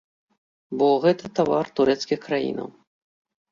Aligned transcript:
Бо 0.79 0.87
гэта 1.03 1.31
тавар 1.41 1.71
трэціх 1.81 2.19
краінаў. 2.27 2.69